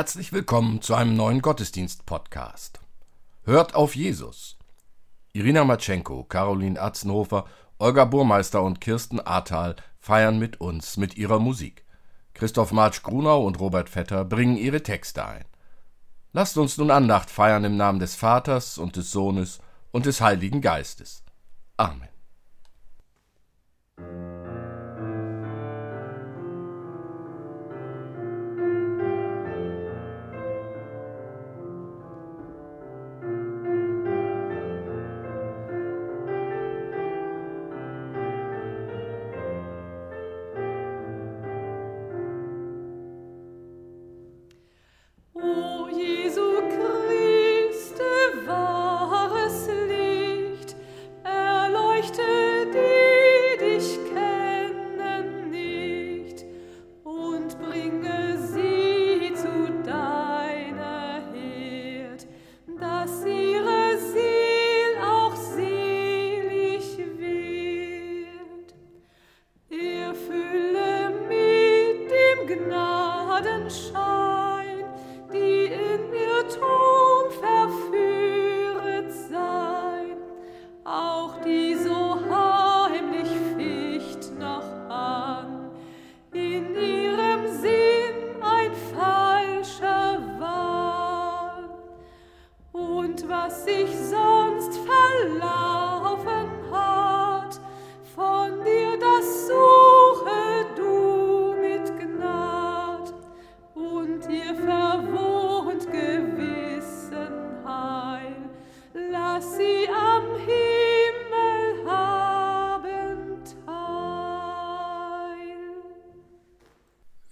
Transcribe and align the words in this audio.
Herzlich 0.00 0.32
willkommen 0.32 0.80
zu 0.80 0.94
einem 0.94 1.14
neuen 1.14 1.42
Gottesdienst-Podcast. 1.42 2.80
Hört 3.44 3.74
auf 3.74 3.94
Jesus. 3.94 4.56
Irina 5.34 5.62
Matschenko, 5.62 6.24
Caroline 6.24 6.80
Atzenhofer, 6.80 7.44
Olga 7.76 8.06
Burmeister 8.06 8.62
und 8.62 8.80
Kirsten 8.80 9.20
Ahrtal 9.20 9.76
feiern 9.98 10.38
mit 10.38 10.58
uns 10.58 10.96
mit 10.96 11.18
ihrer 11.18 11.38
Musik. 11.38 11.84
Christoph 12.32 12.72
Marsch 12.72 13.02
Grunau 13.02 13.44
und 13.44 13.60
Robert 13.60 13.90
Vetter 13.90 14.24
bringen 14.24 14.56
ihre 14.56 14.82
Texte 14.82 15.26
ein. 15.26 15.44
Lasst 16.32 16.56
uns 16.56 16.78
nun 16.78 16.90
Andacht 16.90 17.28
feiern 17.28 17.64
im 17.64 17.76
Namen 17.76 17.98
des 17.98 18.14
Vaters 18.14 18.78
und 18.78 18.96
des 18.96 19.10
Sohnes 19.10 19.58
und 19.90 20.06
des 20.06 20.22
Heiligen 20.22 20.62
Geistes. 20.62 21.24
Amen. 21.76 22.08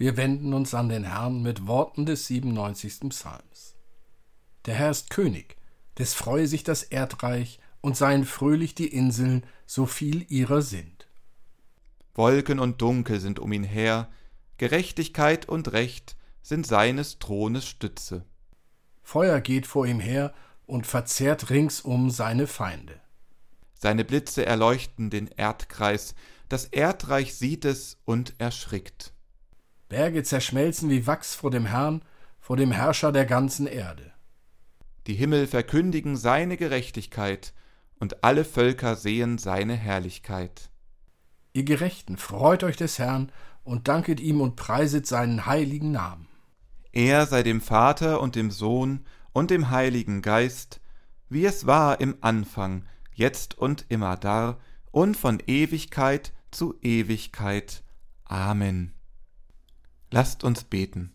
Wir 0.08 0.16
wenden 0.16 0.54
uns 0.54 0.72
an 0.72 0.88
den 0.88 1.04
Herrn 1.04 1.42
mit 1.42 1.66
Worten 1.66 2.06
des 2.06 2.28
97. 2.28 3.10
Psalms. 3.10 3.76
Der 4.64 4.74
Herr 4.74 4.90
ist 4.90 5.10
König, 5.10 5.58
des 5.98 6.14
freue 6.14 6.46
sich 6.46 6.64
das 6.64 6.82
Erdreich 6.82 7.60
und 7.82 7.94
seien 7.94 8.24
fröhlich 8.24 8.74
die 8.74 8.86
Inseln, 8.86 9.44
so 9.66 9.84
viel 9.84 10.24
ihrer 10.32 10.62
sind. 10.62 11.08
Wolken 12.14 12.58
und 12.58 12.80
Dunkel 12.80 13.20
sind 13.20 13.38
um 13.38 13.52
ihn 13.52 13.64
her, 13.64 14.08
Gerechtigkeit 14.56 15.46
und 15.46 15.72
Recht 15.72 16.16
sind 16.40 16.66
seines 16.66 17.18
Thrones 17.18 17.66
Stütze. 17.66 18.24
Feuer 19.02 19.42
geht 19.42 19.66
vor 19.66 19.84
ihm 19.84 20.00
her 20.00 20.32
und 20.64 20.86
verzehrt 20.86 21.50
ringsum 21.50 22.08
seine 22.08 22.46
Feinde. 22.46 22.98
Seine 23.74 24.06
Blitze 24.06 24.46
erleuchten 24.46 25.10
den 25.10 25.26
Erdkreis, 25.26 26.14
das 26.48 26.64
Erdreich 26.64 27.34
sieht 27.34 27.66
es 27.66 27.98
und 28.06 28.32
erschrickt. 28.38 29.12
Berge 29.88 30.22
zerschmelzen 30.22 30.90
wie 30.90 31.06
Wachs 31.06 31.34
vor 31.34 31.50
dem 31.50 31.66
Herrn, 31.66 32.02
vor 32.40 32.56
dem 32.56 32.72
Herrscher 32.72 33.12
der 33.12 33.24
ganzen 33.24 33.66
Erde. 33.66 34.12
Die 35.06 35.14
Himmel 35.14 35.46
verkündigen 35.46 36.16
seine 36.16 36.56
Gerechtigkeit, 36.56 37.54
und 38.00 38.22
alle 38.22 38.44
Völker 38.44 38.94
sehen 38.94 39.38
seine 39.38 39.74
Herrlichkeit. 39.74 40.70
Ihr 41.52 41.64
Gerechten, 41.64 42.16
freut 42.16 42.62
euch 42.62 42.76
des 42.76 42.98
Herrn 42.98 43.32
und 43.64 43.88
danket 43.88 44.20
ihm 44.20 44.40
und 44.40 44.56
preiset 44.56 45.06
seinen 45.06 45.46
heiligen 45.46 45.90
Namen. 45.90 46.28
Er 46.92 47.26
sei 47.26 47.42
dem 47.42 47.60
Vater 47.60 48.20
und 48.20 48.36
dem 48.36 48.50
Sohn 48.50 49.04
und 49.32 49.50
dem 49.50 49.70
Heiligen 49.70 50.22
Geist, 50.22 50.80
wie 51.28 51.44
es 51.44 51.66
war 51.66 52.00
im 52.00 52.16
Anfang, 52.20 52.84
jetzt 53.12 53.58
und 53.58 53.86
immer 53.88 54.16
dar 54.16 54.58
und 54.90 55.16
von 55.16 55.42
Ewigkeit 55.46 56.32
zu 56.50 56.78
Ewigkeit. 56.80 57.82
Amen. 58.24 58.97
Lasst 60.10 60.44
uns 60.44 60.64
beten. 60.64 61.14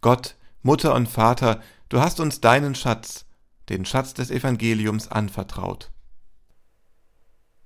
Gott, 0.00 0.36
Mutter 0.62 0.94
und 0.94 1.08
Vater, 1.08 1.60
du 1.88 2.00
hast 2.00 2.20
uns 2.20 2.40
deinen 2.40 2.74
Schatz, 2.74 3.26
den 3.68 3.84
Schatz 3.84 4.14
des 4.14 4.30
Evangeliums, 4.30 5.08
anvertraut. 5.08 5.90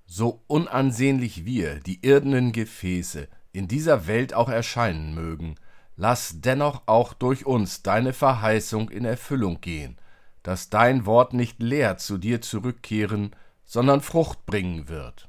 So 0.07 0.43
unansehnlich 0.47 1.45
wir, 1.45 1.81
die 1.81 2.05
irdenen 2.05 2.53
Gefäße, 2.53 3.29
in 3.53 3.69
dieser 3.69 4.07
Welt 4.07 4.35
auch 4.35 4.49
erscheinen 4.49 5.15
mögen, 5.15 5.57
lass 5.97 6.41
dennoch 6.41 6.83
auch 6.87 7.13
durch 7.13 7.47
uns 7.47 7.83
deine 7.83 8.13
Verheißung 8.13 8.89
in 8.91 9.05
Erfüllung 9.05 9.61
gehen, 9.61 9.99
dass 10.43 10.71
dein 10.71 11.07
Wort 11.07 11.35
nicht 11.35 11.63
leer 11.63 11.99
zu 11.99 12.19
dir 12.19 12.41
zurückkehren, 12.41 13.37
sondern 13.65 14.01
Frucht 14.01 14.45
bringen 14.47 14.89
wird. 14.89 15.29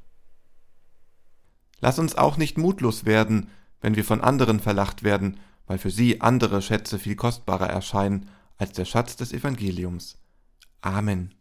Lass 1.80 2.00
uns 2.00 2.16
auch 2.16 2.38
nicht 2.38 2.58
mutlos 2.58 3.06
werden, 3.06 3.50
wenn 3.84 3.96
wir 3.96 4.06
von 4.06 4.22
anderen 4.22 4.60
verlacht 4.60 5.04
werden, 5.04 5.40
weil 5.68 5.78
für 5.78 5.92
sie 5.92 6.22
andere 6.22 6.62
Schätze 6.62 6.98
viel 6.98 7.16
kostbarer 7.16 7.70
erscheinen 7.70 8.30
als 8.58 8.72
der 8.72 8.86
Schatz 8.86 9.18
des 9.18 9.34
Evangeliums. 9.34 10.18
Amen. 10.82 11.36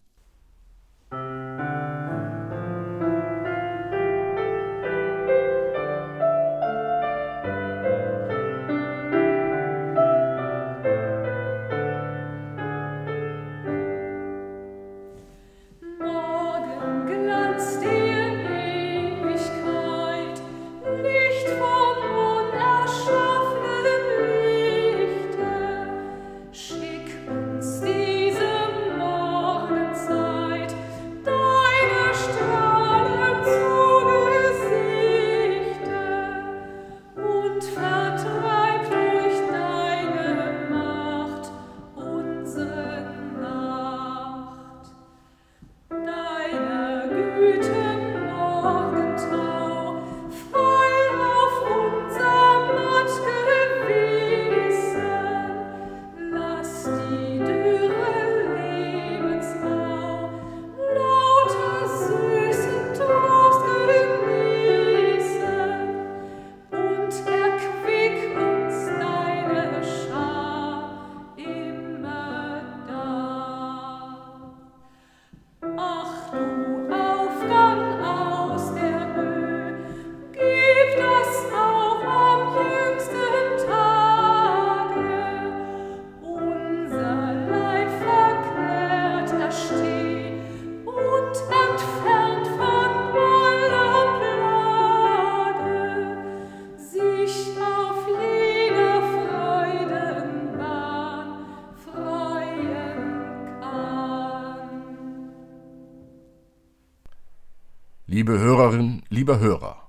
Liebe 108.13 108.39
Hörerinnen, 108.39 109.05
lieber 109.09 109.39
Hörer, 109.41 109.89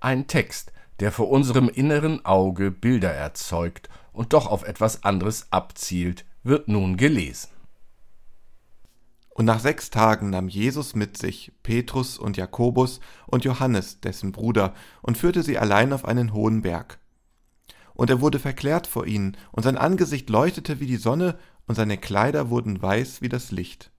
ein 0.00 0.26
Text, 0.26 0.72
der 0.98 1.12
vor 1.12 1.30
unserem 1.30 1.68
inneren 1.68 2.24
Auge 2.24 2.72
Bilder 2.72 3.12
erzeugt 3.12 3.88
und 4.12 4.32
doch 4.32 4.48
auf 4.48 4.64
etwas 4.64 5.04
anderes 5.04 5.52
abzielt, 5.52 6.24
wird 6.42 6.66
nun 6.66 6.96
gelesen. 6.96 7.50
Und 9.28 9.44
nach 9.44 9.60
sechs 9.60 9.88
Tagen 9.88 10.30
nahm 10.30 10.48
Jesus 10.48 10.96
mit 10.96 11.16
sich 11.16 11.52
Petrus 11.62 12.18
und 12.18 12.36
Jakobus 12.36 12.98
und 13.28 13.44
Johannes, 13.44 14.00
dessen 14.00 14.32
Bruder, 14.32 14.74
und 15.00 15.16
führte 15.16 15.44
sie 15.44 15.56
allein 15.56 15.92
auf 15.92 16.04
einen 16.04 16.32
hohen 16.32 16.62
Berg. 16.62 16.98
Und 17.94 18.10
er 18.10 18.20
wurde 18.20 18.40
verklärt 18.40 18.88
vor 18.88 19.06
ihnen, 19.06 19.36
und 19.52 19.62
sein 19.62 19.78
Angesicht 19.78 20.28
leuchtete 20.28 20.80
wie 20.80 20.86
die 20.86 20.96
Sonne, 20.96 21.38
und 21.68 21.76
seine 21.76 21.98
Kleider 21.98 22.50
wurden 22.50 22.82
weiß 22.82 23.22
wie 23.22 23.28
das 23.28 23.52
Licht. 23.52 23.92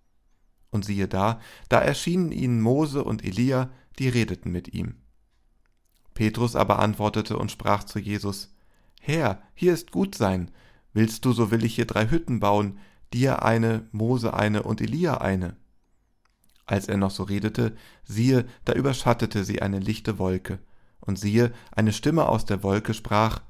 Und 0.72 0.86
siehe 0.86 1.08
da, 1.08 1.40
da 1.70 1.80
erschienen 1.80 2.32
ihnen 2.32 2.62
Mose 2.62 3.04
und 3.04 3.24
Elia, 3.24 3.70
die 4.00 4.10
redeten 4.10 4.52
mit 4.52 4.74
ihm. 4.74 4.96
Petrus 6.14 6.56
aber 6.56 6.80
antwortete 6.80 7.38
und 7.38 7.52
sprach 7.52 7.84
zu 7.84 8.00
Jesus, 8.00 8.56
Herr, 9.00 9.42
hier 9.54 9.74
ist 9.74 9.92
gut 9.92 10.16
sein. 10.16 10.52
Willst 10.94 11.26
du, 11.26 11.34
so 11.34 11.52
will 11.52 11.64
ich 11.64 11.76
hier 11.76 11.86
drei 11.86 12.10
Hütten 12.10 12.40
bauen, 12.40 12.80
dir 13.14 13.44
eine, 13.44 13.88
Mose 13.92 14.34
eine 14.34 14.64
und 14.64 14.82
Elia 14.82 15.18
eine. 15.18 15.58
Als 16.66 16.88
er 16.88 16.98
noch 16.98 17.12
so 17.12 17.24
redete, 17.24 17.76
siehe, 18.04 18.46
da 18.66 18.74
überschattete 18.74 19.44
sie 19.44 19.62
eine 19.62 19.80
lichte 19.80 20.20
Wolke, 20.20 20.60
und 21.00 21.18
siehe, 21.18 21.52
eine 21.72 21.94
Stimme 21.94 22.28
aus 22.28 22.46
der 22.46 22.64
Wolke 22.64 22.94
sprach, 22.94 23.42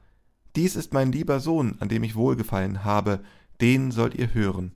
Dies 0.55 0.75
ist 0.75 0.93
mein 0.93 1.11
lieber 1.11 1.39
Sohn, 1.39 1.75
an 1.79 1.89
dem 1.89 2.03
ich 2.03 2.15
wohlgefallen 2.15 2.83
habe, 2.83 3.23
den 3.61 3.91
sollt 3.91 4.15
ihr 4.15 4.33
hören. 4.33 4.73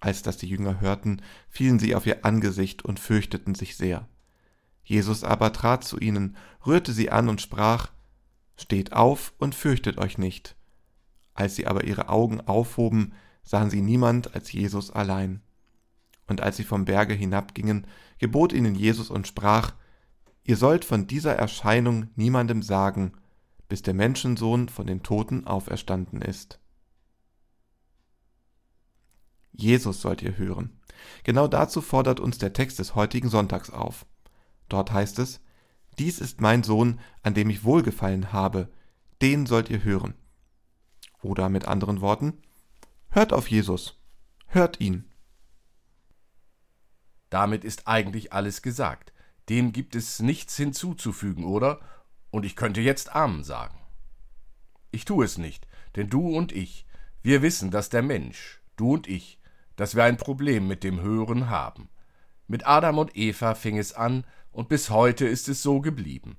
Als 0.00 0.22
das 0.22 0.36
die 0.36 0.48
Jünger 0.48 0.80
hörten, 0.80 1.22
fielen 1.48 1.78
sie 1.78 1.94
auf 1.94 2.06
ihr 2.06 2.24
Angesicht 2.24 2.84
und 2.84 3.00
fürchteten 3.00 3.54
sich 3.54 3.76
sehr. 3.76 4.08
Jesus 4.84 5.24
aber 5.24 5.52
trat 5.52 5.84
zu 5.84 5.98
ihnen, 5.98 6.36
rührte 6.66 6.92
sie 6.92 7.10
an 7.10 7.28
und 7.28 7.40
sprach, 7.40 7.90
Steht 8.56 8.92
auf 8.92 9.34
und 9.38 9.54
fürchtet 9.54 9.98
euch 9.98 10.18
nicht. 10.18 10.56
Als 11.34 11.54
sie 11.54 11.66
aber 11.66 11.84
ihre 11.84 12.08
Augen 12.08 12.40
aufhoben, 12.40 13.12
sahen 13.44 13.70
sie 13.70 13.80
niemand 13.80 14.34
als 14.34 14.50
Jesus 14.50 14.90
allein. 14.90 15.42
Und 16.26 16.40
als 16.40 16.56
sie 16.56 16.64
vom 16.64 16.84
Berge 16.84 17.14
hinabgingen, 17.14 17.86
gebot 18.18 18.52
ihnen 18.52 18.74
Jesus 18.74 19.10
und 19.10 19.26
sprach, 19.26 19.74
Ihr 20.42 20.56
sollt 20.56 20.84
von 20.84 21.06
dieser 21.06 21.36
Erscheinung 21.36 22.08
niemandem 22.16 22.62
sagen, 22.62 23.12
bis 23.68 23.82
der 23.82 23.94
Menschensohn 23.94 24.68
von 24.68 24.86
den 24.86 25.02
Toten 25.02 25.46
auferstanden 25.46 26.22
ist. 26.22 26.58
Jesus 29.58 30.00
sollt 30.00 30.22
ihr 30.22 30.38
hören. 30.38 30.78
Genau 31.24 31.48
dazu 31.48 31.82
fordert 31.82 32.20
uns 32.20 32.38
der 32.38 32.52
Text 32.52 32.78
des 32.78 32.94
heutigen 32.94 33.28
Sonntags 33.28 33.70
auf. 33.70 34.06
Dort 34.68 34.92
heißt 34.92 35.18
es, 35.18 35.40
Dies 35.98 36.20
ist 36.20 36.40
mein 36.40 36.62
Sohn, 36.62 37.00
an 37.22 37.34
dem 37.34 37.50
ich 37.50 37.64
wohlgefallen 37.64 38.32
habe, 38.32 38.70
den 39.20 39.46
sollt 39.46 39.68
ihr 39.68 39.82
hören. 39.82 40.14
Oder 41.22 41.48
mit 41.48 41.66
anderen 41.66 42.00
Worten, 42.00 42.40
hört 43.08 43.32
auf 43.32 43.48
Jesus, 43.48 44.00
hört 44.46 44.80
ihn. 44.80 45.10
Damit 47.30 47.64
ist 47.64 47.88
eigentlich 47.88 48.32
alles 48.32 48.62
gesagt. 48.62 49.12
Dem 49.48 49.72
gibt 49.72 49.96
es 49.96 50.20
nichts 50.20 50.56
hinzuzufügen, 50.56 51.44
oder? 51.44 51.80
Und 52.30 52.46
ich 52.46 52.54
könnte 52.54 52.80
jetzt 52.80 53.14
Amen 53.14 53.42
sagen. 53.42 53.76
Ich 54.92 55.04
tue 55.04 55.24
es 55.24 55.36
nicht, 55.36 55.66
denn 55.96 56.08
du 56.08 56.28
und 56.36 56.52
ich, 56.52 56.86
wir 57.22 57.42
wissen, 57.42 57.72
dass 57.72 57.90
der 57.90 58.02
Mensch, 58.02 58.60
du 58.76 58.94
und 58.94 59.08
ich, 59.08 59.40
dass 59.78 59.94
wir 59.94 60.02
ein 60.02 60.16
Problem 60.16 60.66
mit 60.66 60.82
dem 60.82 61.00
Hören 61.00 61.48
haben. 61.48 61.88
Mit 62.48 62.66
Adam 62.66 62.98
und 62.98 63.16
Eva 63.16 63.54
fing 63.54 63.78
es 63.78 63.94
an, 63.94 64.24
und 64.50 64.68
bis 64.68 64.90
heute 64.90 65.24
ist 65.24 65.48
es 65.48 65.62
so 65.62 65.80
geblieben. 65.80 66.36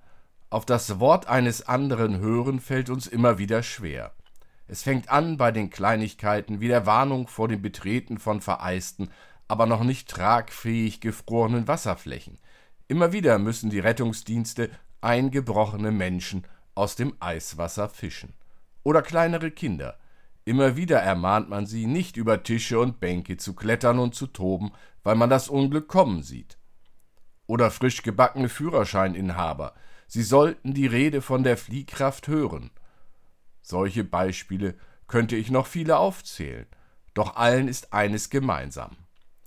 Auf 0.50 0.66
das 0.66 1.00
Wort 1.00 1.28
eines 1.28 1.66
anderen 1.66 2.20
hören 2.20 2.60
fällt 2.60 2.90
uns 2.90 3.08
immer 3.08 3.38
wieder 3.38 3.64
schwer. 3.64 4.12
Es 4.68 4.84
fängt 4.84 5.10
an 5.10 5.38
bei 5.38 5.54
den 5.54 5.70
Kleinigkeiten 5.70 6.60
wie 6.60 6.68
der 6.68 6.86
Warnung 6.86 7.28
vor 7.28 7.48
dem 7.48 7.62
Betreten 7.62 8.20
von 8.20 8.42
vereisten, 8.42 9.10
aber 9.48 9.66
noch 9.66 9.86
nicht 9.86 10.10
tragfähig 10.10 11.00
gefrorenen 11.00 11.66
Wasserflächen. 11.66 12.40
Immer 12.90 13.14
wieder 13.14 13.40
müssen 13.40 13.70
die 13.70 13.80
Rettungsdienste 13.80 14.70
eingebrochene 15.00 15.92
Menschen 15.92 16.44
aus 16.76 16.98
dem 16.98 17.14
Eiswasser 17.22 17.88
fischen. 17.88 18.34
Oder 18.84 19.02
kleinere 19.02 19.50
Kinder, 19.50 19.98
Immer 20.46 20.76
wieder 20.76 21.00
ermahnt 21.00 21.50
man 21.50 21.66
sie, 21.66 21.86
nicht 21.86 22.18
über 22.18 22.44
Tische 22.44 22.80
und 22.80 23.00
Bänke 23.00 23.38
zu 23.38 23.54
klettern 23.54 24.00
und 24.00 24.16
zu 24.16 24.28
toben, 24.28 24.72
weil 25.04 25.16
man 25.16 25.30
das 25.30 25.50
Unglück 25.50 25.88
kommen 25.88 26.24
sieht. 26.24 26.58
Oder 27.46 27.72
frisch 27.72 28.04
gebackene 28.04 28.50
Führerscheininhaber, 28.50 29.74
sie 30.08 30.24
sollten 30.24 30.74
die 30.74 30.88
Rede 30.88 31.22
von 31.22 31.44
der 31.44 31.58
Fliehkraft 31.58 32.28
hören. 32.28 32.72
Solche 33.62 34.04
Beispiele 34.04 34.76
könnte 35.08 35.36
ich 35.36 35.52
noch 35.52 35.68
viele 35.68 35.98
aufzählen, 35.98 36.68
doch 37.14 37.36
allen 37.36 37.68
ist 37.68 37.94
eines 37.94 38.30
gemeinsam. 38.30 38.98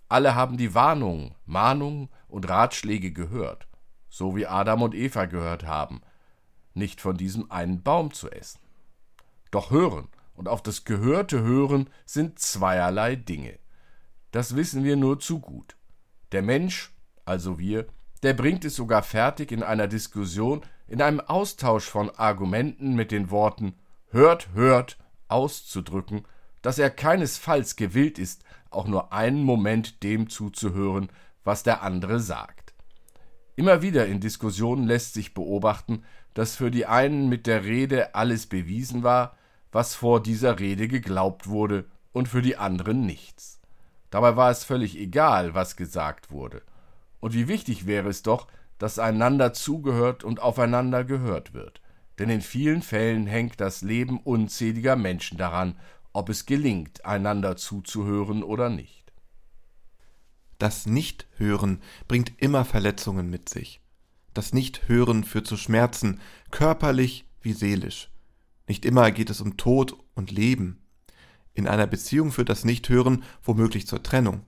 Alle 0.08 0.34
haben 0.34 0.56
die 0.56 0.74
Warnungen, 0.74 1.34
Mahnungen 1.46 2.10
und 2.28 2.48
Ratschläge 2.48 3.12
gehört, 3.12 3.66
so 4.08 4.36
wie 4.36 4.46
Adam 4.46 4.82
und 4.82 4.94
Eva 4.94 5.24
gehört 5.24 5.64
haben, 5.64 6.02
nicht 6.74 7.00
von 7.00 7.16
diesem 7.16 7.50
einen 7.50 7.82
Baum 7.82 8.12
zu 8.12 8.30
essen. 8.30 8.60
Doch 9.50 9.70
hören 9.70 10.08
und 10.42 10.48
auf 10.48 10.60
das 10.60 10.84
Gehörte 10.84 11.40
hören 11.44 11.88
sind 12.04 12.40
zweierlei 12.40 13.14
Dinge. 13.14 13.60
Das 14.32 14.56
wissen 14.56 14.82
wir 14.82 14.96
nur 14.96 15.20
zu 15.20 15.38
gut. 15.38 15.76
Der 16.32 16.42
Mensch, 16.42 16.92
also 17.24 17.60
wir, 17.60 17.86
der 18.24 18.34
bringt 18.34 18.64
es 18.64 18.74
sogar 18.74 19.04
fertig 19.04 19.52
in 19.52 19.62
einer 19.62 19.86
Diskussion, 19.86 20.62
in 20.88 21.00
einem 21.00 21.20
Austausch 21.20 21.84
von 21.84 22.10
Argumenten 22.10 22.96
mit 22.96 23.12
den 23.12 23.30
Worten 23.30 23.74
hört, 24.08 24.52
hört 24.52 24.98
auszudrücken, 25.28 26.24
dass 26.60 26.80
er 26.80 26.90
keinesfalls 26.90 27.76
gewillt 27.76 28.18
ist, 28.18 28.42
auch 28.68 28.88
nur 28.88 29.12
einen 29.12 29.44
Moment 29.44 30.02
dem 30.02 30.28
zuzuhören, 30.28 31.08
was 31.44 31.62
der 31.62 31.84
andere 31.84 32.18
sagt. 32.18 32.74
Immer 33.54 33.80
wieder 33.80 34.06
in 34.06 34.18
Diskussionen 34.18 34.88
lässt 34.88 35.14
sich 35.14 35.34
beobachten, 35.34 36.02
dass 36.34 36.56
für 36.56 36.72
die 36.72 36.86
einen 36.86 37.28
mit 37.28 37.46
der 37.46 37.62
Rede 37.62 38.16
alles 38.16 38.48
bewiesen 38.48 39.04
war, 39.04 39.36
was 39.72 39.94
vor 39.94 40.22
dieser 40.22 40.60
Rede 40.60 40.86
geglaubt 40.86 41.48
wurde, 41.48 41.86
und 42.12 42.28
für 42.28 42.42
die 42.42 42.58
anderen 42.58 43.06
nichts. 43.06 43.60
Dabei 44.10 44.36
war 44.36 44.50
es 44.50 44.64
völlig 44.64 44.98
egal, 44.98 45.54
was 45.54 45.76
gesagt 45.76 46.30
wurde. 46.30 46.62
Und 47.20 47.32
wie 47.34 47.48
wichtig 47.48 47.86
wäre 47.86 48.10
es 48.10 48.22
doch, 48.22 48.46
dass 48.78 48.98
einander 48.98 49.54
zugehört 49.54 50.22
und 50.22 50.40
aufeinander 50.40 51.04
gehört 51.04 51.54
wird. 51.54 51.80
Denn 52.18 52.28
in 52.28 52.42
vielen 52.42 52.82
Fällen 52.82 53.26
hängt 53.26 53.60
das 53.60 53.80
Leben 53.80 54.20
unzähliger 54.20 54.96
Menschen 54.96 55.38
daran, 55.38 55.78
ob 56.12 56.28
es 56.28 56.44
gelingt, 56.44 57.06
einander 57.06 57.56
zuzuhören 57.56 58.42
oder 58.42 58.68
nicht. 58.68 59.12
Das 60.58 60.84
Nichthören 60.84 61.80
bringt 62.06 62.32
immer 62.36 62.64
Verletzungen 62.64 63.30
mit 63.30 63.48
sich. 63.48 63.80
Das 64.34 64.52
Nichthören 64.52 65.24
führt 65.24 65.46
zu 65.46 65.56
Schmerzen, 65.56 66.20
körperlich 66.50 67.24
wie 67.40 67.52
seelisch. 67.52 68.11
Nicht 68.72 68.86
immer 68.86 69.10
geht 69.10 69.28
es 69.28 69.42
um 69.42 69.58
Tod 69.58 69.98
und 70.14 70.30
Leben. 70.30 70.80
In 71.52 71.68
einer 71.68 71.86
Beziehung 71.86 72.32
führt 72.32 72.48
das 72.48 72.64
Nichthören 72.64 73.22
womöglich 73.42 73.86
zur 73.86 74.02
Trennung. 74.02 74.46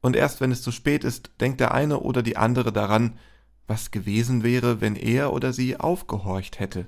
Und 0.00 0.14
erst 0.14 0.40
wenn 0.40 0.52
es 0.52 0.62
zu 0.62 0.70
spät 0.70 1.02
ist, 1.02 1.32
denkt 1.40 1.58
der 1.58 1.74
eine 1.74 1.98
oder 1.98 2.22
die 2.22 2.36
andere 2.36 2.72
daran, 2.72 3.18
was 3.66 3.90
gewesen 3.90 4.44
wäre, 4.44 4.80
wenn 4.80 4.94
er 4.94 5.32
oder 5.32 5.52
sie 5.52 5.76
aufgehorcht 5.76 6.60
hätte. 6.60 6.86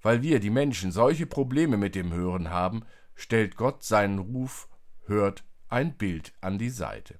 Weil 0.00 0.22
wir, 0.22 0.38
die 0.38 0.50
Menschen, 0.50 0.92
solche 0.92 1.26
Probleme 1.26 1.76
mit 1.76 1.96
dem 1.96 2.12
Hören 2.12 2.50
haben, 2.50 2.84
stellt 3.16 3.56
Gott 3.56 3.82
seinen 3.82 4.20
Ruf, 4.20 4.68
hört, 5.06 5.42
ein 5.66 5.96
Bild 5.96 6.34
an 6.40 6.56
die 6.58 6.70
Seite. 6.70 7.18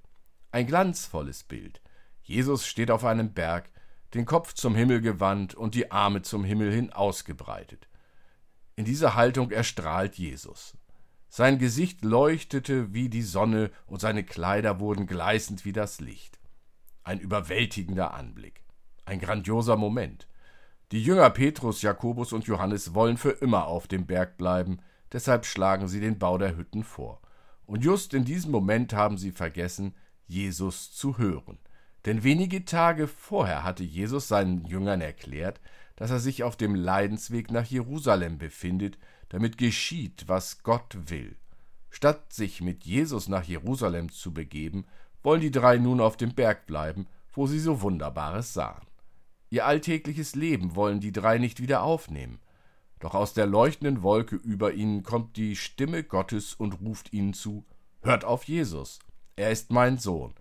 Ein 0.51 0.65
glanzvolles 0.65 1.43
Bild. 1.43 1.81
Jesus 2.21 2.65
steht 2.65 2.89
auf 2.89 3.03
einem 3.03 3.33
Berg, 3.33 3.69
den 4.13 4.25
Kopf 4.25 4.53
zum 4.53 4.75
Himmel 4.75 5.01
gewandt 5.01 5.55
und 5.55 5.75
die 5.75 5.91
Arme 5.91 6.21
zum 6.21 6.43
Himmel 6.43 6.71
hin 6.71 6.93
ausgebreitet. 6.93 7.87
In 8.75 8.85
dieser 8.85 9.15
Haltung 9.15 9.51
erstrahlt 9.51 10.15
Jesus. 10.15 10.77
Sein 11.29 11.57
Gesicht 11.57 12.03
leuchtete 12.03 12.93
wie 12.93 13.09
die 13.09 13.23
Sonne 13.23 13.71
und 13.87 14.01
seine 14.01 14.23
Kleider 14.23 14.79
wurden 14.79 15.07
gleißend 15.07 15.65
wie 15.65 15.73
das 15.73 15.99
Licht. 15.99 16.39
Ein 17.03 17.19
überwältigender 17.19 18.13
Anblick, 18.13 18.63
ein 19.05 19.19
grandioser 19.19 19.75
Moment. 19.75 20.27
Die 20.91 21.03
Jünger 21.03 21.31
Petrus, 21.31 21.81
Jakobus 21.81 22.33
und 22.33 22.45
Johannes 22.45 22.93
wollen 22.93 23.17
für 23.17 23.31
immer 23.31 23.65
auf 23.65 23.87
dem 23.87 24.05
Berg 24.05 24.37
bleiben, 24.37 24.77
deshalb 25.11 25.45
schlagen 25.45 25.87
sie 25.87 25.99
den 25.99 26.19
Bau 26.19 26.37
der 26.37 26.55
Hütten 26.55 26.83
vor. 26.83 27.19
Und 27.65 27.83
just 27.83 28.13
in 28.13 28.25
diesem 28.25 28.51
Moment 28.51 28.93
haben 28.93 29.17
sie 29.17 29.31
vergessen, 29.31 29.95
Jesus 30.27 30.91
zu 30.91 31.17
hören. 31.17 31.57
Denn 32.05 32.23
wenige 32.23 32.65
Tage 32.65 33.07
vorher 33.07 33.63
hatte 33.63 33.83
Jesus 33.83 34.27
seinen 34.27 34.65
Jüngern 34.65 35.01
erklärt, 35.01 35.61
dass 35.95 36.11
er 36.11 36.19
sich 36.19 36.43
auf 36.43 36.55
dem 36.55 36.75
Leidensweg 36.75 37.51
nach 37.51 37.65
Jerusalem 37.65 38.37
befindet, 38.37 38.97
damit 39.29 39.57
geschieht, 39.57 40.25
was 40.27 40.63
Gott 40.63 40.97
will. 41.09 41.37
Statt 41.89 42.33
sich 42.33 42.61
mit 42.61 42.83
Jesus 42.83 43.27
nach 43.27 43.43
Jerusalem 43.43 44.11
zu 44.11 44.33
begeben, 44.33 44.85
wollen 45.21 45.41
die 45.41 45.51
drei 45.51 45.77
nun 45.77 46.01
auf 46.01 46.17
dem 46.17 46.33
Berg 46.33 46.65
bleiben 46.65 47.07
wo 47.33 47.47
sie 47.47 47.59
so 47.59 47.81
Wunderbares 47.81 48.53
sahen. 48.53 48.85
Ihr 49.49 49.65
alltägliches 49.65 50.35
Leben 50.35 50.75
wollen 50.75 50.99
die 50.99 51.11
drei 51.11 51.37
nicht 51.37 51.61
wieder 51.61 51.83
aufnehmen. 51.83 52.39
Doch 52.99 53.13
aus 53.13 53.33
der 53.33 53.45
leuchtenden 53.45 54.01
Wolke 54.01 54.35
über 54.35 54.73
ihnen 54.73 55.03
kommt 55.03 55.35
die 55.35 55.55
Stimme 55.55 56.03
Gottes 56.03 56.53
und 56.53 56.81
ruft 56.81 57.11
ihnen 57.11 57.33
zu 57.33 57.65
Hört 58.01 58.23
auf 58.23 58.45
Jesus. 58.45 58.99
Er 59.35 59.51
ist 59.51 59.71
mein 59.71 59.97
Sohn. 59.97 60.33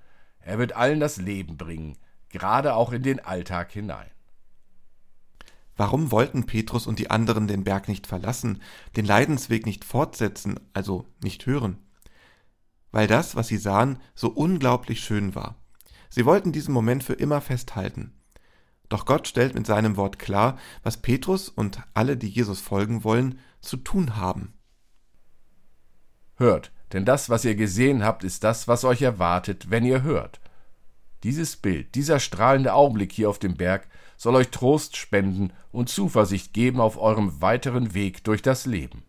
Er 0.43 0.59
wird 0.59 0.75
allen 0.75 1.01
das 1.01 1.17
Leben 1.17 1.57
bringen, 1.57 1.97
gerade 2.29 2.75
auch 2.75 2.93
in 2.93 3.03
den 3.03 3.21
Alltag 3.21 3.73
hinein. 3.73 4.11
Warum 5.77 6.11
wollten 6.11 6.47
Petrus 6.47 6.87
und 6.87 6.99
die 6.99 7.11
anderen 7.11 7.49
den 7.49 7.65
Berg 7.65 7.89
nicht 7.89 8.07
verlassen, 8.07 8.61
den 8.97 9.07
Leidensweg 9.07 9.65
nicht 9.65 9.85
fortsetzen, 9.85 10.61
also 10.75 11.07
nicht 11.23 11.47
hören? 11.47 11.79
Weil 12.91 13.07
das, 13.07 13.37
was 13.37 13.49
sie 13.49 13.57
sahen, 13.57 13.99
so 14.15 14.29
unglaublich 14.29 15.01
schön 15.01 15.35
war. 15.35 15.57
Sie 16.11 16.27
wollten 16.27 16.53
diesen 16.53 16.75
Moment 16.75 17.03
für 17.03 17.15
immer 17.15 17.41
festhalten. 17.41 18.13
Doch 18.91 19.07
Gott 19.07 19.27
stellt 19.27 19.55
mit 19.55 19.67
seinem 19.67 19.97
Wort 19.97 20.19
klar, 20.19 20.59
was 20.83 20.99
Petrus 21.01 21.49
und 21.49 21.83
alle, 21.95 22.19
die 22.19 22.29
Jesus 22.29 22.61
folgen 22.61 23.05
wollen, 23.05 23.39
zu 23.63 23.79
tun 23.79 24.17
haben. 24.17 24.53
Hört, 26.37 26.71
denn 26.93 27.05
das, 27.05 27.31
was 27.31 27.45
ihr 27.45 27.55
gesehen 27.55 28.05
habt, 28.05 28.25
ist 28.25 28.45
das, 28.45 28.69
was 28.69 28.85
euch 28.85 29.03
erwartet, 29.03 29.71
wenn 29.71 29.85
ihr 29.85 30.03
hört. 30.03 30.41
Dieses 31.23 31.57
Bild, 31.57 31.95
dieser 31.95 32.19
strahlende 32.19 32.75
Augenblick 32.75 33.13
hier 33.13 33.31
auf 33.31 33.39
dem 33.39 33.57
Berg 33.57 33.87
soll 34.17 34.35
euch 34.35 34.51
Trost 34.51 34.97
spenden 34.97 35.53
und 35.71 35.89
Zuversicht 35.89 36.53
geben 36.53 36.81
auf 36.81 36.99
eurem 36.99 37.41
weiteren 37.41 37.95
Weg 37.95 38.25
durch 38.25 38.43
das 38.43 38.67
Leben. 38.67 39.03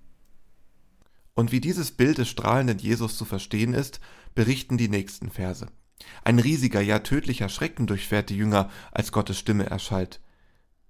Und 1.33 1.51
wie 1.51 1.61
dieses 1.61 1.91
Bild 1.91 2.19
des 2.19 2.29
strahlenden 2.29 2.77
Jesus 2.77 3.17
zu 3.17 3.25
verstehen 3.25 3.73
ist, 3.73 3.99
berichten 4.35 4.77
die 4.77 4.89
nächsten 4.89 5.29
Verse. 5.29 5.67
Ein 6.23 6.39
riesiger, 6.39 6.81
ja 6.81 6.99
tödlicher 6.99 7.49
Schrecken 7.49 7.87
durchfährt 7.87 8.29
die 8.29 8.37
Jünger, 8.37 8.69
als 8.91 9.11
Gottes 9.11 9.39
Stimme 9.39 9.65
erschallt. 9.65 10.19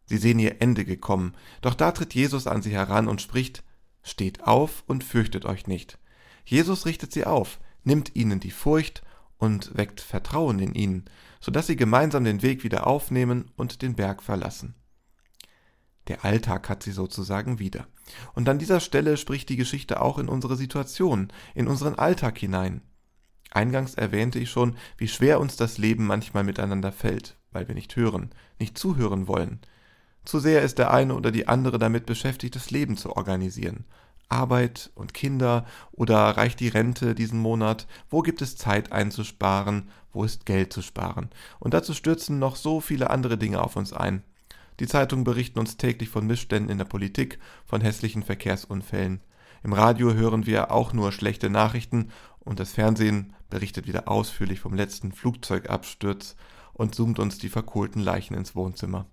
Sie 0.06 0.18
sehen 0.18 0.40
ihr 0.40 0.62
Ende 0.62 0.84
gekommen, 0.84 1.34
doch 1.62 1.76
da 1.76 1.92
tritt 1.92 2.14
Jesus 2.14 2.46
an 2.48 2.62
sie 2.62 2.72
heran 2.72 3.08
und 3.08 3.22
spricht 3.22 3.64
Steht 4.06 4.44
auf 4.44 4.84
und 4.86 5.06
fürchtet 5.06 5.46
euch 5.46 5.66
nicht. 5.66 5.98
Jesus 6.46 6.86
richtet 6.86 7.12
sie 7.12 7.26
auf, 7.26 7.60
nimmt 7.84 8.16
ihnen 8.16 8.40
die 8.40 8.52
Furcht 8.52 9.04
und 9.38 9.76
weckt 9.76 10.02
Vertrauen 10.02 10.60
in 10.60 10.74
ihnen, 10.74 11.06
so 11.40 11.52
dass 11.52 11.68
sie 11.68 11.76
gemeinsam 11.76 12.24
den 12.24 12.42
Weg 12.42 12.64
wieder 12.64 12.88
aufnehmen 12.88 13.52
und 13.56 13.82
den 13.82 13.96
Berg 13.96 14.24
verlassen. 14.24 14.76
Der 16.08 16.26
Alltag 16.26 16.70
hat 16.70 16.84
sie 16.84 16.92
sozusagen 16.92 17.60
wieder. 17.60 17.88
Und 18.34 18.50
an 18.50 18.60
dieser 18.60 18.80
Stelle 18.80 19.16
spricht 19.18 19.50
die 19.50 19.56
Geschichte 19.56 20.02
auch 20.02 20.20
in 20.20 20.28
unsere 20.28 20.58
Situation, 20.58 21.32
in 21.56 21.68
unseren 21.68 21.96
Alltag 21.96 22.38
hinein. 22.38 22.82
Eingangs 23.52 23.94
erwähnte 23.94 24.40
ich 24.40 24.50
schon, 24.50 24.76
wie 24.98 25.08
schwer 25.08 25.40
uns 25.40 25.56
das 25.56 25.78
Leben 25.78 26.06
manchmal 26.06 26.44
miteinander 26.44 26.92
fällt, 26.92 27.38
weil 27.52 27.68
wir 27.68 27.76
nicht 27.76 27.96
hören, 27.96 28.32
nicht 28.60 28.78
zuhören 28.78 29.28
wollen. 29.28 29.62
Zu 30.26 30.40
sehr 30.40 30.62
ist 30.62 30.80
der 30.80 30.92
eine 30.92 31.16
oder 31.16 31.32
die 31.32 31.48
andere 31.48 31.80
damit 31.80 32.06
beschäftigt, 32.06 32.56
das 32.56 32.72
Leben 32.72 32.98
zu 32.98 33.16
organisieren. 33.16 33.86
Arbeit 34.34 34.92
und 34.96 35.13
Kinder 35.13 35.66
oder 35.92 36.18
reicht 36.18 36.60
die 36.60 36.68
Rente 36.68 37.16
diesen 37.16 37.40
Monat? 37.40 37.88
Wo 38.10 38.22
gibt 38.22 38.42
es 38.42 38.58
Zeit 38.58 38.92
einzusparen? 38.92 39.90
Wo 40.12 40.24
ist 40.24 40.46
Geld 40.46 40.74
zu 40.74 40.82
sparen? 40.82 41.30
Und 41.60 41.74
dazu 41.74 41.94
stürzen 41.94 42.40
noch 42.40 42.56
so 42.56 42.82
viele 42.82 43.10
andere 43.10 43.38
Dinge 43.38 43.62
auf 43.62 43.75
uns 43.75 43.94
ein. 43.94 44.24
Die 44.80 44.88
Zeitungen 44.88 45.24
berichten 45.24 45.60
uns 45.60 45.78
täglich 45.78 46.10
von 46.10 46.25
Missständen 46.25 46.72
in 46.72 46.80
der 46.80 46.86
Politik, 46.86 47.40
von 47.66 47.82
hässlichen 47.82 48.24
Verkehrsunfällen. 48.24 49.22
Im 49.63 49.74
Radio 49.74 50.13
hören 50.13 50.46
wir 50.46 50.72
auch 50.72 50.94
nur 50.94 51.12
schlechte 51.12 51.50
Nachrichten 51.50 52.10
und 52.40 52.60
das 52.60 52.74
Fernsehen 52.74 53.34
berichtet 53.50 53.88
wieder 53.88 54.08
ausführlich 54.08 54.60
vom 54.60 54.74
letzten 54.74 55.12
Flugzeugabsturz 55.12 56.36
und 56.74 56.96
zoomt 56.96 57.20
uns 57.20 57.38
die 57.38 57.50
verkohlten 57.50 58.02
Leichen 58.02 58.34
ins 58.34 58.56
Wohnzimmer. 58.56 59.06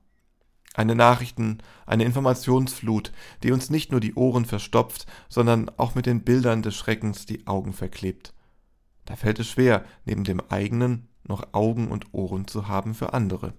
Eine 0.81 0.95
Nachrichten, 0.95 1.59
eine 1.85 2.05
Informationsflut, 2.05 3.13
die 3.43 3.53
uns 3.53 3.69
nicht 3.69 3.91
nur 3.91 4.01
die 4.01 4.15
Ohren 4.15 4.47
verstopft, 4.47 5.05
sondern 5.29 5.71
auch 5.77 5.95
mit 5.95 6.07
den 6.07 6.25
Bildern 6.25 6.63
des 6.63 6.75
Schreckens 6.75 7.27
die 7.27 7.47
Augen 7.47 7.75
verklebt. 7.75 8.33
Da 9.05 9.15
fällt 9.15 9.41
es 9.41 9.49
schwer, 9.49 9.85
neben 10.07 10.25
dem 10.25 10.41
eigenen 10.41 11.07
noch 11.23 11.53
Augen 11.53 11.89
und 11.89 12.15
Ohren 12.15 12.49
zu 12.49 12.67
haben 12.67 12.95
für 12.95 13.13
andere. 13.13 13.53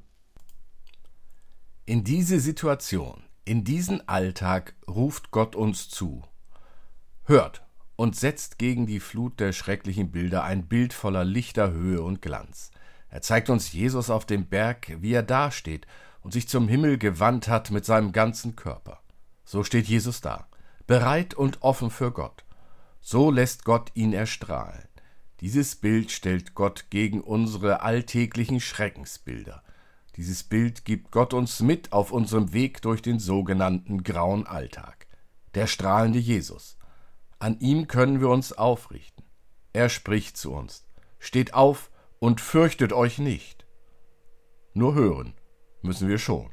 In 1.85 2.03
diese 2.03 2.39
Situation, 2.39 3.21
in 3.45 3.63
diesen 3.63 4.09
Alltag 4.09 4.73
ruft 4.89 5.29
Gott 5.29 5.55
uns 5.55 5.89
zu. 5.89 6.23
Hört 7.25 7.61
und 7.97 8.15
setzt 8.15 8.57
gegen 8.57 8.87
die 8.87 8.99
Flut 8.99 9.39
der 9.39 9.53
schrecklichen 9.53 10.09
Bilder 10.09 10.43
ein 10.43 10.67
Bild 10.67 10.91
voller 10.91 11.23
Lichter, 11.23 11.69
Höhe 11.71 12.01
und 12.01 12.23
Glanz. 12.23 12.71
Er 13.09 13.21
zeigt 13.21 13.51
uns 13.51 13.73
Jesus 13.73 14.09
auf 14.09 14.25
dem 14.25 14.47
Berg, 14.47 14.97
wie 15.01 15.13
er 15.13 15.21
dasteht 15.21 15.85
und 16.21 16.31
sich 16.33 16.47
zum 16.47 16.67
Himmel 16.67 16.97
gewandt 16.97 17.47
hat 17.47 17.71
mit 17.71 17.85
seinem 17.85 18.11
ganzen 18.11 18.55
Körper. 18.55 19.01
So 19.43 19.63
steht 19.63 19.87
Jesus 19.87 20.21
da, 20.21 20.47
bereit 20.87 21.33
und 21.33 21.61
offen 21.61 21.89
für 21.89 22.11
Gott. 22.11 22.45
So 22.99 23.31
lässt 23.31 23.65
Gott 23.65 23.91
ihn 23.95 24.13
erstrahlen. 24.13 24.87
Dieses 25.39 25.75
Bild 25.75 26.11
stellt 26.11 26.53
Gott 26.53 26.85
gegen 26.91 27.21
unsere 27.21 27.81
alltäglichen 27.81 28.59
Schreckensbilder. 28.59 29.63
Dieses 30.15 30.43
Bild 30.43 30.85
gibt 30.85 31.11
Gott 31.11 31.33
uns 31.33 31.61
mit 31.61 31.93
auf 31.93 32.11
unserem 32.11 32.53
Weg 32.53 32.81
durch 32.83 33.01
den 33.01 33.17
sogenannten 33.17 34.03
grauen 34.03 34.45
Alltag. 34.45 35.07
Der 35.55 35.65
strahlende 35.65 36.19
Jesus. 36.19 36.77
An 37.39 37.59
ihm 37.59 37.87
können 37.87 38.19
wir 38.21 38.29
uns 38.29 38.53
aufrichten. 38.53 39.25
Er 39.73 39.89
spricht 39.89 40.37
zu 40.37 40.51
uns. 40.53 40.85
Steht 41.17 41.55
auf 41.55 41.89
und 42.19 42.39
fürchtet 42.39 42.93
euch 42.93 43.17
nicht. 43.17 43.65
Nur 44.73 44.93
hören 44.93 45.33
müssen 45.81 46.07
wir 46.07 46.17
schon. 46.17 46.51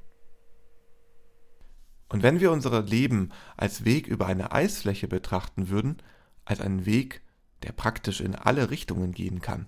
Und 2.08 2.22
wenn 2.22 2.40
wir 2.40 2.52
unser 2.52 2.82
Leben 2.82 3.30
als 3.56 3.84
Weg 3.84 4.06
über 4.06 4.26
eine 4.26 4.52
Eisfläche 4.52 5.08
betrachten 5.08 5.68
würden, 5.68 5.98
als 6.44 6.60
einen 6.60 6.86
Weg, 6.86 7.22
der 7.62 7.72
praktisch 7.72 8.20
in 8.20 8.34
alle 8.34 8.70
Richtungen 8.70 9.12
gehen 9.12 9.42
kann, 9.42 9.66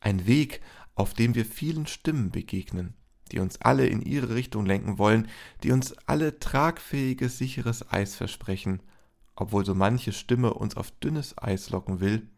ein 0.00 0.26
Weg, 0.26 0.60
auf 0.94 1.14
dem 1.14 1.34
wir 1.34 1.44
vielen 1.44 1.86
Stimmen 1.86 2.30
begegnen, 2.30 2.94
die 3.32 3.40
uns 3.40 3.60
alle 3.60 3.86
in 3.86 4.02
ihre 4.02 4.34
Richtung 4.34 4.66
lenken 4.66 4.98
wollen, 4.98 5.28
die 5.62 5.72
uns 5.72 5.96
alle 6.06 6.38
tragfähiges, 6.38 7.38
sicheres 7.38 7.90
Eis 7.90 8.14
versprechen, 8.14 8.80
obwohl 9.34 9.64
so 9.64 9.74
manche 9.74 10.12
Stimme 10.12 10.54
uns 10.54 10.76
auf 10.76 10.92
dünnes 10.92 11.36
Eis 11.38 11.70
locken 11.70 12.00
will, 12.00 12.28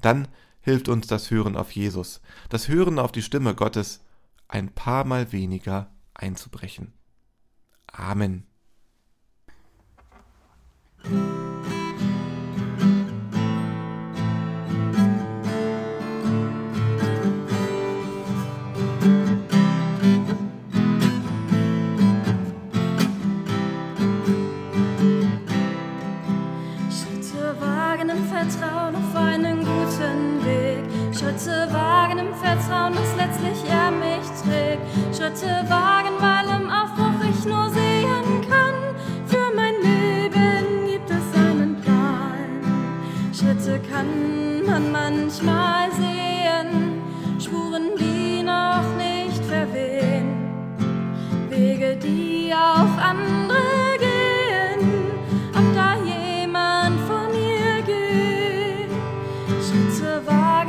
dann 0.00 0.28
hilft 0.60 0.88
uns 0.88 1.06
das 1.06 1.30
Hören 1.30 1.56
auf 1.56 1.72
Jesus, 1.72 2.20
das 2.48 2.68
Hören 2.68 2.98
auf 2.98 3.10
die 3.10 3.22
Stimme 3.22 3.54
Gottes, 3.54 4.04
ein 4.50 4.74
paar 4.74 5.04
Mal 5.04 5.32
weniger 5.32 5.92
einzubrechen. 6.14 6.92
Amen. 7.86 8.46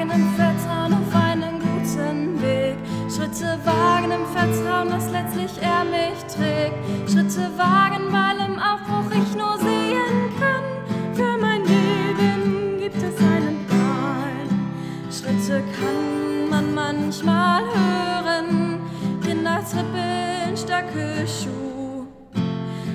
Wagen 0.01 0.12
im 0.12 0.34
Vertrauen 0.36 0.93
auf 0.93 1.15
einen 1.15 1.60
guten 1.60 2.41
Weg. 2.41 2.77
Schritte 3.10 3.60
wagen 3.65 4.12
im 4.12 4.25
Vertrauen, 4.25 4.89
dass 4.89 5.12
letztlich 5.12 5.51
er 5.62 5.84
mich 5.84 6.24
trägt. 6.24 7.12
Schritte 7.12 7.50
wagen, 7.58 8.12
weil 8.12 8.38
im 8.48 8.58
Aufbruch 8.58 9.12
ich 9.12 9.36
nur 9.36 9.58
sehen 9.58 10.31
kann. 10.39 11.13
Für 11.13 11.38
mein 11.39 11.63
Leben 11.65 12.79
gibt 12.79 12.98
es 12.98 13.17
einen 13.20 13.65
Plan. 13.67 15.12
Schritte 15.12 15.62
kann 15.79 16.50
man 16.50 16.74
manchmal 16.74 17.63
hören. 17.63 18.79
Kinder 19.24 19.62
trippeln, 19.70 20.58
starke 20.58 21.27
Schuhe. 21.27 22.08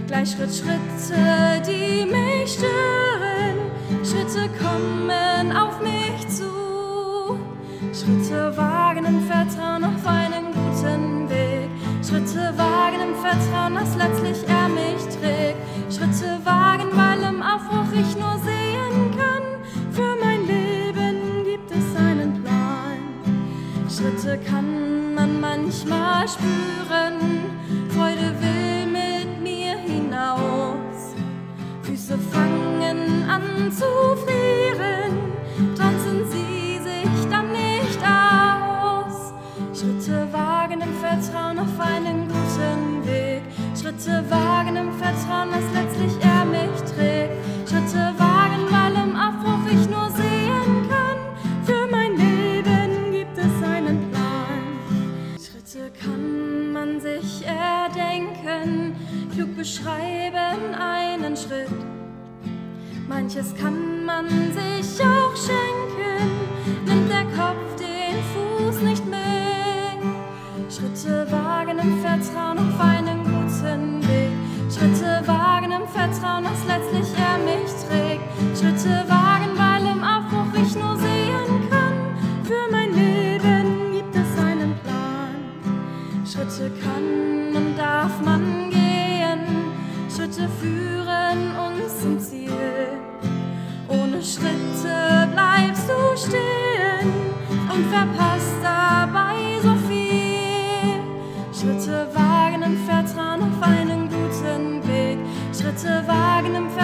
Gleich 0.06 0.30
Schritt, 0.30 0.54
Schritte, 0.54 1.62
die 1.66 2.04
mich 2.04 2.52
stören. 2.52 3.56
Schritte 4.02 4.48
kommen. 4.58 5.25
Schritte 8.06 8.56
wagen 8.56 9.04
im 9.04 9.20
Vertrauen 9.26 9.82
auf 9.82 10.06
einen 10.06 10.52
guten 10.52 11.28
wagen 12.56 13.00
im 13.02 13.14
Vertrauen, 13.16 13.74
dass 13.74 13.96
letztlich 13.96 14.48
er 14.48 14.68
mich 14.68 15.02
trägt. 15.18 15.58
Schritte 15.92 16.38
wagen, 16.44 16.86
weil 16.92 17.20
im 17.28 17.42
Aufbruch 17.42 17.92
ich 17.92 18.16
nur 18.16 18.38
sehen 18.44 19.10
kann. 19.18 19.42
Für 19.90 20.14
mein 20.22 20.46
Leben 20.46 21.44
gibt 21.44 21.68
es 21.72 21.96
einen 21.96 22.44
Plan. 22.44 23.02
Schritte 23.90 24.38
kann 24.38 25.12
man 25.16 25.40
manchmal 25.40 26.28
spüren. 26.28 27.16
Freude 27.88 28.32
will 28.40 28.86
mit 28.86 29.42
mir 29.42 29.76
hinaus. 29.78 31.16
Füße 31.82 32.16
fangen 32.30 33.28
an 33.28 33.72
zu 33.72 33.84
frieren. 34.24 35.25
Vertrauen 41.06 41.56
auf 41.60 41.78
einen 41.78 42.26
guten 42.26 43.06
Weg. 43.06 43.42
Schritte 43.80 44.24
wagen 44.28 44.74
im 44.74 44.92
Vertrauen, 44.92 45.50
dass 45.52 45.62
letztlich 45.72 46.12
er 46.20 46.44
mich 46.44 46.80
trägt. 46.82 47.32
Schritte 47.68 48.12
wagen, 48.18 48.66
weil 48.70 48.92
im 49.04 49.14
Aufbruch 49.14 49.70
ich 49.70 49.88
nur 49.88 50.10
sehen 50.10 50.88
kann. 50.90 51.18
Für 51.64 51.86
mein 51.88 52.16
Leben 52.16 53.12
gibt 53.12 53.38
es 53.38 53.62
einen 53.62 54.10
Plan. 54.10 55.38
Schritte 55.38 55.92
kann 56.02 56.72
man 56.72 57.00
sich 57.00 57.46
erdenken, 57.46 58.96
klug 59.32 59.56
beschreiben 59.56 60.74
einen 60.74 61.36
Schritt. 61.36 61.70
Manches 63.08 63.54
kann 63.54 64.04
man 64.04 64.26
sich 64.28 65.00
auch 65.00 65.36
schenken, 65.36 66.32
nimmt 66.84 67.08
der 67.08 67.26
Kopf 67.26 67.75
im 76.38 76.44
Vertrauen, 76.44 76.68
dass 76.68 76.85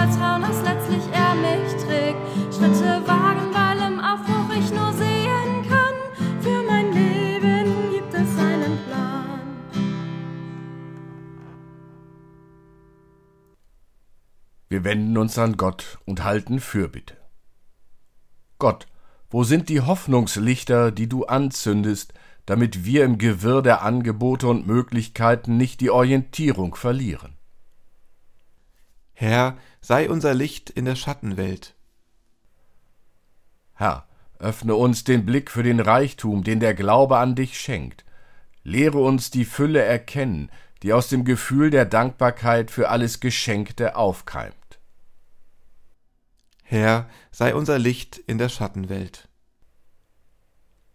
Vertrauen, 0.02 0.42
dass 0.42 0.60
letztlich 0.64 1.04
er 1.12 1.34
mich 1.36 1.84
trägt. 1.84 2.18
Schritte 2.52 3.06
wagen, 3.06 3.54
weil 3.54 3.78
im 3.86 4.00
Aufbruch 4.00 4.52
ich 4.56 4.68
nur 4.72 4.92
sehen 4.94 5.64
kann. 5.68 5.94
Für 6.40 6.62
mein 6.66 6.92
Leben 6.92 7.92
gibt 7.92 8.12
es 8.12 8.36
einen 8.36 8.78
Plan. 8.88 9.40
Wir 14.68 14.82
wenden 14.82 15.16
uns 15.18 15.38
an 15.38 15.56
Gott 15.56 16.00
und 16.04 16.24
halten 16.24 16.58
Fürbitte. 16.58 17.16
Gott, 18.58 18.88
wo 19.30 19.44
sind 19.44 19.68
die 19.68 19.82
Hoffnungslichter, 19.82 20.90
die 20.90 21.08
du 21.08 21.26
anzündest, 21.26 22.12
damit 22.46 22.84
wir 22.84 23.04
im 23.04 23.18
Gewirr 23.18 23.62
der 23.62 23.82
Angebote 23.82 24.48
und 24.48 24.66
Möglichkeiten 24.66 25.56
nicht 25.56 25.80
die 25.80 25.90
Orientierung 25.90 26.74
verlieren? 26.74 27.36
Herr, 29.12 29.56
sei 29.82 30.08
unser 30.08 30.32
Licht 30.32 30.70
in 30.70 30.86
der 30.86 30.96
Schattenwelt. 30.96 31.74
Herr, 33.74 34.06
öffne 34.38 34.76
uns 34.76 35.04
den 35.04 35.26
Blick 35.26 35.50
für 35.50 35.62
den 35.62 35.80
Reichtum, 35.80 36.44
den 36.44 36.60
der 36.60 36.74
Glaube 36.74 37.18
an 37.18 37.34
dich 37.34 37.60
schenkt. 37.60 38.04
Lehre 38.62 38.98
uns 38.98 39.30
die 39.30 39.44
Fülle 39.44 39.82
erkennen, 39.82 40.50
die 40.82 40.92
aus 40.92 41.08
dem 41.08 41.24
Gefühl 41.24 41.70
der 41.70 41.84
Dankbarkeit 41.84 42.70
für 42.70 42.88
alles 42.88 43.20
Geschenkte 43.20 43.96
aufkeimt. 43.96 44.54
Herr, 46.62 47.08
sei 47.30 47.54
unser 47.54 47.78
Licht 47.78 48.18
in 48.18 48.38
der 48.38 48.48
Schattenwelt. 48.48 49.28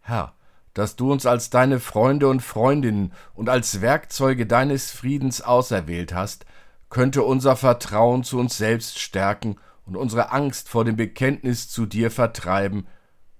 Herr, 0.02 0.34
dass 0.74 0.96
du 0.96 1.12
uns 1.12 1.26
als 1.26 1.50
deine 1.50 1.80
Freunde 1.80 2.28
und 2.30 2.42
Freundinnen 2.42 3.12
und 3.34 3.50
als 3.50 3.82
Werkzeuge 3.82 4.46
deines 4.46 4.92
Friedens 4.92 5.42
auserwählt 5.42 6.14
hast, 6.14 6.46
könnte 6.90 7.24
unser 7.24 7.56
Vertrauen 7.56 8.24
zu 8.24 8.40
uns 8.40 8.58
selbst 8.58 9.00
stärken 9.00 9.58
und 9.86 9.96
unsere 9.96 10.32
Angst 10.32 10.70
vor 10.70 10.86
dem 10.86 10.96
Bekenntnis 10.96 11.70
zu 11.70 11.86
dir 11.86 12.12
vertreiben. 12.12 12.88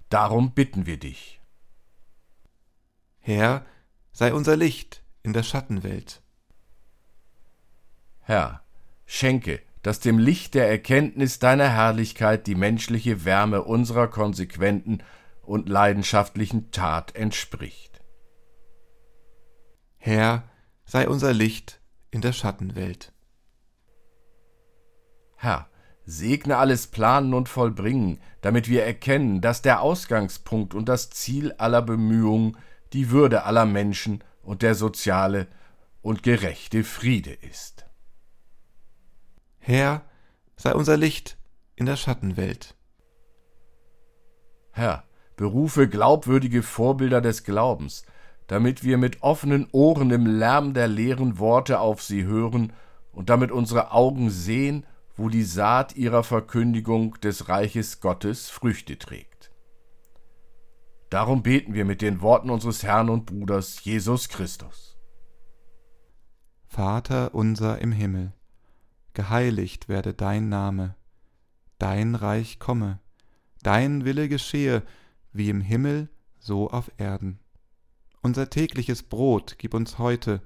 Darum 0.08 0.52
bitten 0.52 0.86
wir 0.86 0.98
dich. 0.98 1.40
Herr, 3.18 3.64
sei 4.12 4.32
unser 4.32 4.56
Licht 4.56 5.02
in 5.22 5.32
der 5.32 5.42
Schattenwelt. 5.42 6.22
Herr, 8.20 8.62
schenke, 9.06 9.60
dass 9.82 10.00
dem 10.00 10.18
Licht 10.18 10.54
der 10.54 10.68
Erkenntnis 10.68 11.38
deiner 11.38 11.68
Herrlichkeit 11.68 12.46
die 12.46 12.54
menschliche 12.54 13.24
Wärme 13.24 13.62
unserer 13.62 14.08
konsequenten 14.08 15.02
und 15.42 15.68
leidenschaftlichen 15.68 16.70
Tat 16.70 17.14
entspricht. 17.14 18.02
Herr, 19.96 20.44
sei 20.84 21.08
unser 21.08 21.32
Licht 21.32 21.80
in 22.10 22.20
der 22.20 22.32
Schattenwelt. 22.32 23.12
Herr, 25.40 25.68
segne 26.04 26.56
alles 26.56 26.88
Planen 26.88 27.32
und 27.32 27.48
Vollbringen, 27.48 28.20
damit 28.40 28.68
wir 28.68 28.84
erkennen, 28.84 29.40
dass 29.40 29.62
der 29.62 29.80
Ausgangspunkt 29.80 30.74
und 30.74 30.88
das 30.88 31.10
Ziel 31.10 31.52
aller 31.58 31.80
Bemühungen 31.80 32.56
die 32.92 33.10
Würde 33.10 33.44
aller 33.44 33.64
Menschen 33.64 34.24
und 34.42 34.62
der 34.62 34.74
soziale 34.74 35.46
und 36.02 36.24
gerechte 36.24 36.82
Friede 36.82 37.30
ist. 37.32 37.86
Herr, 39.58 40.02
sei 40.56 40.74
unser 40.74 40.96
Licht 40.96 41.38
in 41.76 41.86
der 41.86 41.96
Schattenwelt. 41.96 42.74
Herr, 44.72 45.04
berufe 45.36 45.88
glaubwürdige 45.88 46.64
Vorbilder 46.64 47.20
des 47.20 47.44
Glaubens, 47.44 48.04
damit 48.48 48.82
wir 48.82 48.98
mit 48.98 49.22
offenen 49.22 49.68
Ohren 49.70 50.10
im 50.10 50.26
Lärm 50.26 50.74
der 50.74 50.88
leeren 50.88 51.38
Worte 51.38 51.78
auf 51.78 52.02
sie 52.02 52.24
hören 52.24 52.72
und 53.12 53.30
damit 53.30 53.52
unsere 53.52 53.92
Augen 53.92 54.30
sehen, 54.30 54.84
wo 55.18 55.28
die 55.28 55.42
Saat 55.42 55.96
ihrer 55.96 56.22
Verkündigung 56.22 57.20
des 57.20 57.48
Reiches 57.48 58.00
Gottes 58.00 58.48
Früchte 58.48 58.98
trägt. 58.98 59.50
Darum 61.10 61.42
beten 61.42 61.74
wir 61.74 61.84
mit 61.84 62.02
den 62.02 62.20
Worten 62.20 62.50
unseres 62.50 62.84
Herrn 62.84 63.10
und 63.10 63.26
Bruders 63.26 63.82
Jesus 63.84 64.28
Christus. 64.28 64.96
Vater 66.66 67.34
unser 67.34 67.80
im 67.80 67.90
Himmel, 67.90 68.32
geheiligt 69.12 69.88
werde 69.88 70.14
dein 70.14 70.48
Name, 70.48 70.94
dein 71.78 72.14
Reich 72.14 72.60
komme, 72.60 73.00
dein 73.62 74.04
Wille 74.04 74.28
geschehe, 74.28 74.84
wie 75.32 75.50
im 75.50 75.60
Himmel, 75.60 76.08
so 76.38 76.70
auf 76.70 76.92
Erden. 76.98 77.40
Unser 78.22 78.50
tägliches 78.50 79.02
Brot 79.02 79.56
gib 79.58 79.74
uns 79.74 79.98
heute 79.98 80.42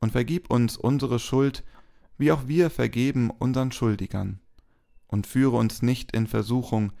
und 0.00 0.12
vergib 0.12 0.50
uns 0.50 0.76
unsere 0.76 1.18
Schuld, 1.18 1.64
wie 2.20 2.32
auch 2.32 2.46
wir 2.46 2.70
vergeben 2.70 3.30
unseren 3.30 3.72
Schuldigern. 3.72 4.40
Und 5.06 5.26
führe 5.26 5.56
uns 5.56 5.82
nicht 5.82 6.12
in 6.12 6.26
Versuchung, 6.26 6.92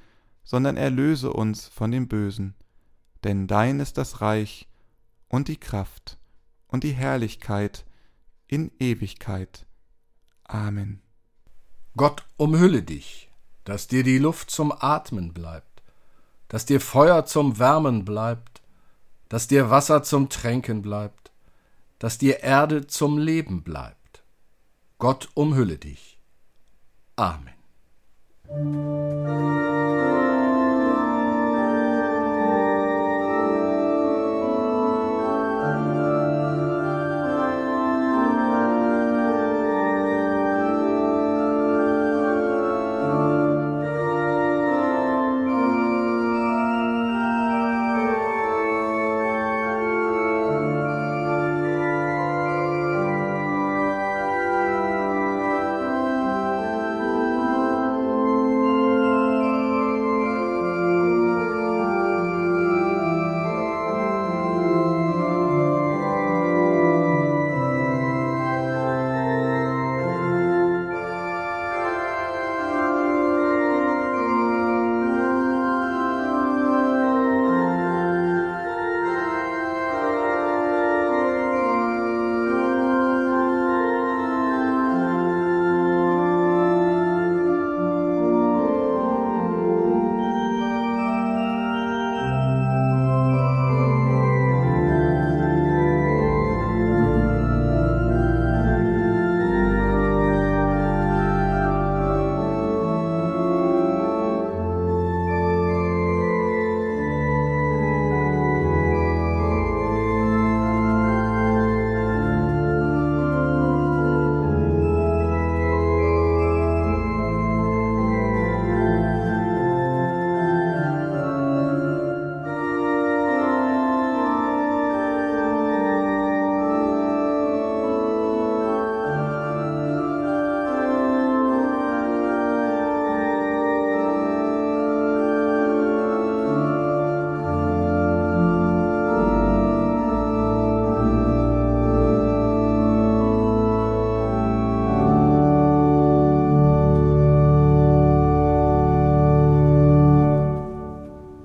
sondern 0.42 0.76
erlöse 0.76 1.32
uns 1.32 1.68
von 1.68 1.90
dem 1.90 2.08
Bösen. 2.08 2.54
Denn 3.22 3.46
dein 3.46 3.78
ist 3.78 3.98
das 3.98 4.20
Reich 4.20 4.66
und 5.28 5.48
die 5.48 5.58
Kraft 5.58 6.18
und 6.66 6.82
die 6.82 6.92
Herrlichkeit 6.92 7.84
in 8.48 8.72
Ewigkeit. 8.80 9.66
Amen. 10.44 11.02
Gott 11.96 12.24
umhülle 12.36 12.82
dich, 12.82 13.30
dass 13.64 13.86
dir 13.86 14.02
die 14.02 14.18
Luft 14.18 14.50
zum 14.50 14.72
Atmen 14.72 15.32
bleibt, 15.32 15.82
dass 16.48 16.66
dir 16.66 16.80
Feuer 16.80 17.26
zum 17.26 17.58
Wärmen 17.58 18.04
bleibt, 18.04 18.62
dass 19.28 19.46
dir 19.46 19.70
Wasser 19.70 20.02
zum 20.02 20.30
Tränken 20.30 20.82
bleibt, 20.82 21.30
dass 21.98 22.18
dir 22.18 22.40
Erde 22.40 22.86
zum 22.86 23.18
Leben 23.18 23.62
bleibt. 23.62 23.99
Gott 25.00 25.30
umhülle 25.34 25.78
dich. 25.78 26.20
Amen. 27.16 27.54